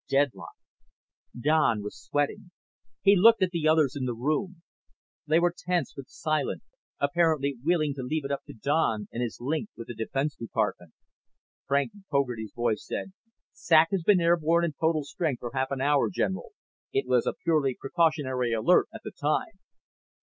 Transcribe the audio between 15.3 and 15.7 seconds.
for half